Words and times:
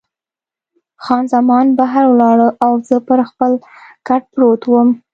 خان 1.03 1.23
زمان 1.33 1.65
بهر 1.79 2.05
ولاړه 2.09 2.47
او 2.65 2.71
زه 2.87 2.95
پر 3.07 3.19
خپل 3.29 3.51
کټ 4.07 4.23
پروت 4.33 4.61
وم. 4.67 4.89